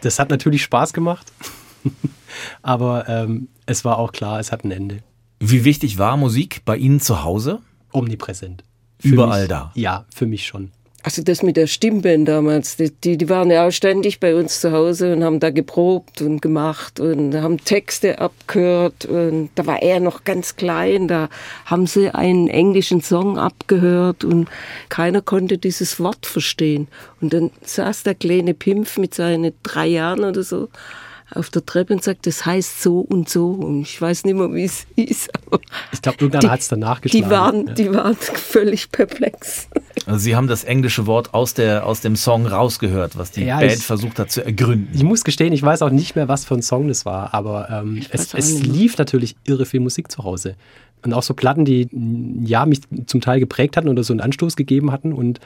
[0.01, 1.33] das hat natürlich Spaß gemacht.
[2.63, 4.99] Aber ähm, es war auch klar, es hat ein Ende.
[5.41, 7.61] Wie wichtig war Musik bei Ihnen zu Hause?
[7.93, 8.65] Omnipräsent.
[9.03, 9.71] Überall mich, da.
[9.75, 10.73] Ja, für mich schon.
[11.07, 14.73] Also das mit der Stimmband damals, die, die, waren ja auch ständig bei uns zu
[14.73, 19.05] Hause und haben da geprobt und gemacht und haben Texte abgehört.
[19.05, 21.29] Und da war er noch ganz klein, da
[21.67, 24.49] haben sie einen englischen Song abgehört und
[24.89, 26.89] keiner konnte dieses Wort verstehen.
[27.21, 30.71] Und dann saß der kleine Pimpf mit seinen drei Jahren oder so
[31.33, 33.51] auf der Treppe und sagt, das heißt so und so.
[33.51, 35.29] Und ich weiß nicht mehr, wie es hieß.
[35.93, 37.25] Ich glaube, irgendeiner hat es dann nachgeschlagen.
[37.25, 37.75] die waren, ja.
[37.75, 39.69] die waren völlig perplex.
[40.07, 43.59] Also Sie haben das englische Wort aus, der, aus dem Song rausgehört, was die Ja,
[43.61, 44.89] Band ich- versucht hat zu ergründen.
[44.93, 47.69] Ich muss gestehen, ich weiß auch nicht mehr, was für ein Song das war, aber
[47.71, 50.57] ähm, es, es lief natürlich irre viel Musik zu Hause.
[51.03, 54.21] Und auch so Platten, die mm, ja mich zum Teil geprägt hatten oder so einen
[54.21, 55.13] Anstoß gegeben hatten.
[55.13, 55.39] Und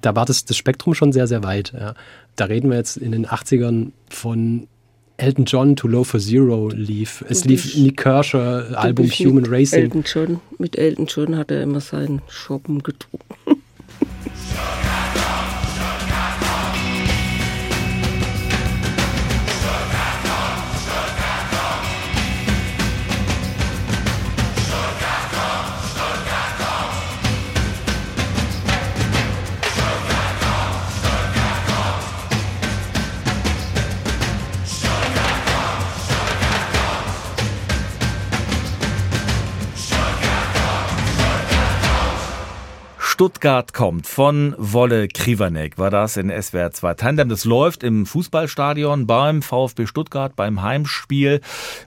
[0.00, 1.72] da war das, das Spektrum schon sehr, sehr weit.
[1.72, 1.94] Ja.
[2.36, 4.66] Da reden wir jetzt in den 80ern von
[5.16, 7.24] Elton John to Low for Zero lief.
[7.28, 9.84] Es Du lief Nick Kershaw, Album Human Racing.
[9.84, 13.36] Elton John, mit Elton John hat er immer seinen Shoppen getrunken.
[43.14, 47.28] Stuttgart kommt von Wolle Krivanek, war das in SWR 2 Tandem.
[47.28, 51.40] Das läuft im Fußballstadion beim VfB Stuttgart beim Heimspiel.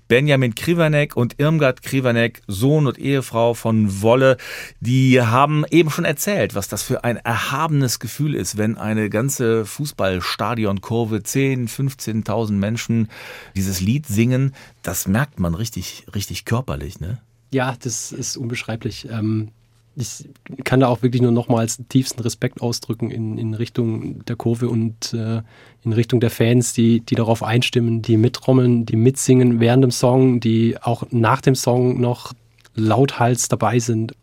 [0.08, 4.38] Benjamin Krivanek und Irmgard Krivanek, Sohn und Ehefrau von Wolle,
[4.80, 9.66] die haben eben schon erzählt, was das für ein erhabenes Gefühl ist, wenn eine ganze
[9.66, 13.10] Fußballstadionkurve, 10, 15.000 Menschen
[13.54, 14.56] dieses Lied singen.
[14.82, 17.18] Das merkt man richtig, richtig körperlich, ne?
[17.52, 19.10] Ja, das ist unbeschreiblich.
[19.12, 19.52] Ähm,
[19.99, 20.29] ich
[20.63, 25.13] kann da auch wirklich nur nochmals tiefsten Respekt ausdrücken in, in Richtung der Kurve und
[25.13, 25.41] äh,
[25.83, 30.39] in Richtung der Fans, die, die darauf einstimmen, die mitrommeln, die mitsingen während dem Song,
[30.39, 32.33] die auch nach dem Song noch
[32.75, 34.13] lauthals dabei sind.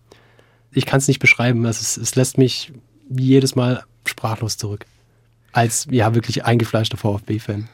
[0.70, 1.66] Ich kann es nicht beschreiben.
[1.66, 2.72] Also es, es lässt mich
[3.10, 4.86] jedes Mal sprachlos zurück.
[5.50, 7.68] Als ja wirklich eingefleischter VfB-Fan.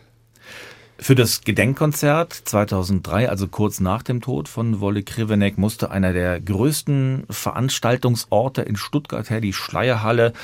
[1.02, 6.38] Für das Gedenkkonzert 2003, also kurz nach dem Tod von Wolle Krivenek, musste einer der
[6.40, 10.34] größten Veranstaltungsorte in Stuttgart her, die Schleierhalle.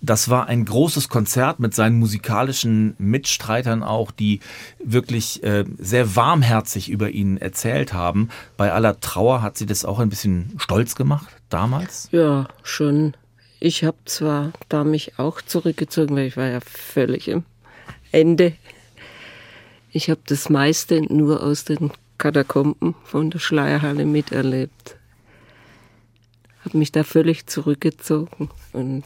[0.00, 4.40] Das war ein großes Konzert mit seinen musikalischen Mitstreitern auch, die
[4.82, 8.28] wirklich äh, sehr warmherzig über ihn erzählt haben.
[8.56, 12.08] Bei aller Trauer hat sie das auch ein bisschen stolz gemacht damals.
[12.10, 13.14] Ja, schon.
[13.60, 17.44] Ich habe zwar da mich auch zurückgezogen, weil ich war ja völlig im
[18.10, 18.54] Ende.
[19.92, 24.96] Ich habe das meiste nur aus den Katakomben von der Schleierhalle miterlebt.
[26.64, 29.04] Habe mich da völlig zurückgezogen und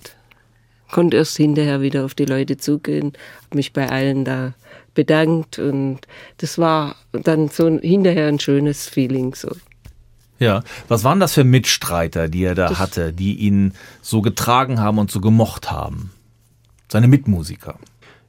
[0.91, 3.15] konnte erst hinterher wieder auf die Leute zugehen,
[3.47, 4.55] habe mich bei allen da
[4.95, 6.01] bedankt und
[6.39, 9.51] das war dann so hinterher ein schönes Feeling so.
[10.39, 13.73] Ja, was waren das für Mitstreiter, die er da Das- hatte, die ihn
[14.03, 16.11] so getragen haben und so gemocht haben?
[16.89, 17.79] Seine Mitmusiker.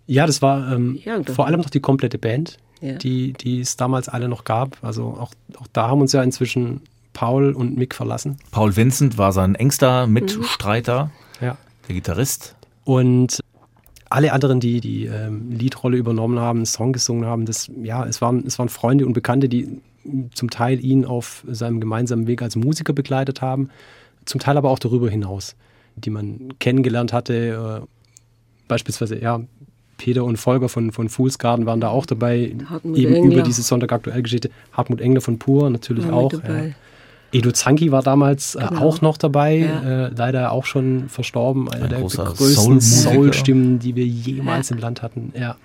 [0.08, 2.93] Ja, das war ähm, Ja, vor allem noch die komplette Band, Ja.
[2.93, 4.78] die, die es damals alle noch gab.
[4.84, 6.82] Also auch, auch da haben uns ja inzwischen
[7.13, 8.38] Paul und Mick verlassen.
[8.52, 11.58] Paul Vincent war sein engster Mitstreiter, Ja.
[11.88, 12.56] der Gitarrist.
[12.86, 13.39] Und
[14.10, 18.46] alle anderen, die die ähm, Liedrolle übernommen haben, Song gesungen haben, das, ja, es waren,
[18.46, 19.82] es waren Freunde und Bekannte, die
[20.34, 23.70] zum Teil ihn auf seinem gemeinsamen Weg als Musiker begleitet haben,
[24.24, 25.56] zum Teil aber auch darüber hinaus,
[25.98, 27.82] die man kennengelernt hatte.
[27.84, 27.88] Äh,
[28.70, 29.41] beispielsweise, ja,
[29.98, 33.34] Peter und Volker von, von Fools Garden waren da auch dabei, Hartmut eben Engler.
[33.38, 34.50] über diese Sonntag aktuell Geschichte.
[34.72, 36.32] Hartmut Engler von Pur natürlich War auch.
[36.32, 36.68] dabei.
[36.70, 36.74] Ja.
[37.40, 38.82] Edo Zanki war damals äh, Genau.
[38.82, 40.06] auch noch dabei, Ja.
[40.08, 41.68] äh, leider auch schon verstorben.
[41.70, 42.80] Einer Ein der größten.
[42.80, 45.34] Soul-Stimmen, die wir jemals im Land hatten.
[45.38, 45.58] Ja.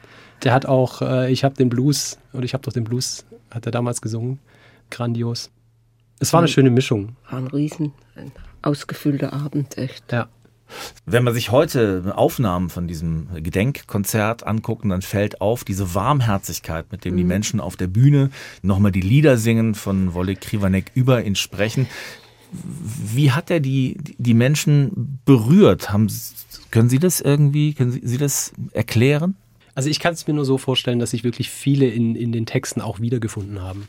[0.42, 3.64] Der hat auch, äh, ich habe den Blues, oder ich habe doch den Blues, hat
[3.66, 4.40] er damals gesungen.
[4.90, 5.51] Grandios.
[6.18, 7.16] Es war eine schöne Mischung.
[7.31, 10.11] War ein Riesen, ein ausgefüllter Abend, echt.
[10.12, 10.29] Ja.
[11.06, 17.04] Wenn man sich heute Aufnahmen von diesem Gedenkkonzert anguckt, dann fällt auf diese Warmherzigkeit, mit
[17.04, 18.30] dem die Menschen auf der Bühne
[18.62, 21.87] nochmal die Lieder singen von Wolle Krivanek über ihn sprechen.
[22.52, 25.90] Wie hat er die, die Menschen berührt?
[25.90, 26.08] Haben,
[26.70, 29.37] können Sie das irgendwie, können Sie, Sie das erklären?
[29.74, 32.46] Also ich kann es mir nur so vorstellen, dass sich wirklich viele in, in den
[32.46, 33.88] Texten auch wiedergefunden haben.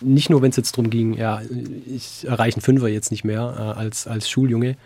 [0.00, 1.40] Nicht nur, wenn es jetzt darum ging, ja,
[1.86, 4.76] ich erreiche einen Fünfer jetzt nicht mehr äh, als, als Schuljunge,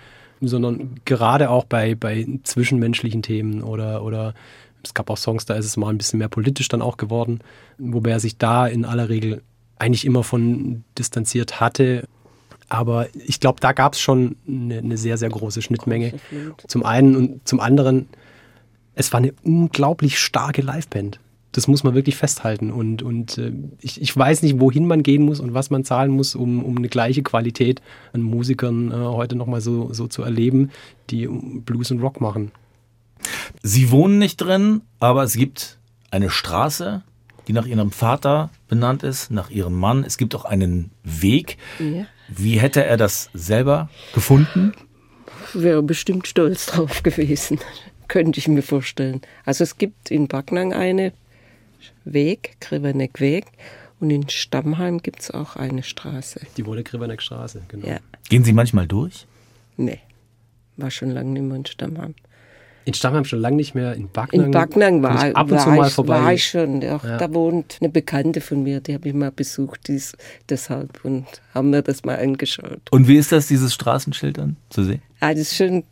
[0.41, 4.35] sondern gerade auch bei, bei zwischenmenschlichen Themen oder, oder
[4.83, 7.41] es gab auch Songs, da ist es mal ein bisschen mehr politisch dann auch geworden,
[7.79, 9.43] wobei er sich da in aller Regel
[9.79, 12.05] eigentlich immer von distanziert hatte.
[12.69, 16.15] Aber ich glaube, da gab es schon eine, eine sehr, sehr große Schnittmenge.
[16.67, 18.09] Zum einen und zum anderen,
[18.95, 21.19] es war eine unglaublich starke Liveband.
[21.53, 22.71] Das muss man wirklich festhalten.
[22.71, 26.11] Und, und äh, ich, ich weiß nicht, wohin man gehen muss und was man zahlen
[26.11, 27.81] muss, um, um eine gleiche Qualität
[28.13, 30.71] an Musikern äh, heute nochmal so, so zu erleben,
[31.11, 32.53] die Blues und Rock machen.
[33.63, 35.79] Sie wohnen nicht drin, aber es gibt
[36.11, 37.03] eine Straße,
[37.49, 40.05] die nach Ihrem Vater benannt ist, nach Ihrem Mann.
[40.05, 41.57] Es gibt auch einen Weg.
[41.79, 42.07] Ja.
[42.29, 44.73] Wie hätte er das selber gefunden?
[45.55, 47.59] Wäre bestimmt stolz drauf gewesen,
[48.09, 49.23] könnte ich mir vorstellen.
[49.47, 51.13] Also es gibt in Backnang eine
[52.13, 53.47] Weg, Kriveneck Weg,
[54.01, 56.41] und in Stammheim gibt es auch eine Straße.
[56.57, 57.87] Die Wolle Kriberneck Straße, genau.
[57.87, 59.27] Ja, Gehen Sie manchmal durch?
[59.77, 60.01] nee,
[60.77, 62.15] war schon lange nicht mehr in Stammheim.
[62.89, 64.47] In Stammheim schon lange nicht mehr, in Backnang.
[64.47, 66.23] In Backnang war, ich ab und war, zu mal ich, vorbei.
[66.23, 66.81] war ich schon.
[66.81, 67.19] Ja, Ja.
[67.19, 70.17] Da wohnt eine Bekannte von mir, die habe ich mal besucht, dies,
[70.49, 72.81] deshalb und haben mir das mal angeschaut.
[72.91, 75.03] Und wie ist das, dieses Straßenschild dann zu sehen?
[75.21, 75.85] Ah, das ist schon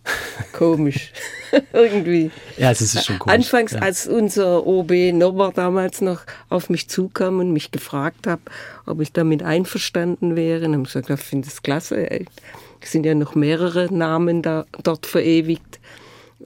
[0.52, 1.12] komisch.
[1.72, 2.30] Irgendwie.
[2.56, 3.34] Ja, es ist schon komisch.
[3.34, 3.80] Anfangs, ja.
[3.80, 8.40] als unser OB Norbert damals noch auf mich zukam und mich gefragt hat,
[8.86, 12.08] ob ich damit einverstanden wäre, dann habe ich gesagt, ich finde es klasse.
[12.80, 15.80] Es sind ja noch mehrere Namen da, dort verewigt.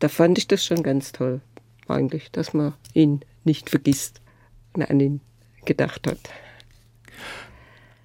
[0.00, 1.40] Da fand ich das schon ganz toll,
[1.86, 4.20] eigentlich, dass man ihn nicht vergisst
[4.72, 5.20] und an ihn
[5.64, 6.18] gedacht hat.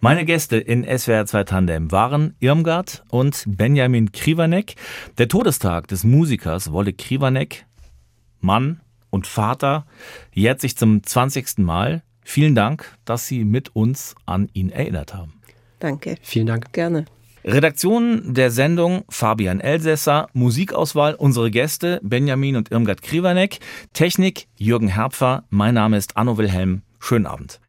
[0.01, 4.75] Meine Gäste in SWR 2 Tandem waren Irmgard und Benjamin Krivanek.
[5.17, 7.65] Der Todestag des Musikers Wolle Krivanek,
[8.39, 9.88] Mann und Vater,
[10.34, 11.60] jährt sich zum 20.
[11.60, 12.03] Mal.
[12.23, 15.41] Vielen Dank, dass Sie mit uns an ihn erinnert haben.
[15.79, 16.73] Danke, Vielen Dank.
[16.73, 17.05] gerne.
[17.47, 23.60] Redaktion der Sendung Fabian Elsässer, Musikauswahl unsere Gäste Benjamin und Irmgard Krivanek,
[23.93, 26.81] Technik Jürgen Herpfer, mein Name ist Anno Wilhelm.
[26.99, 27.60] Schönen Abend.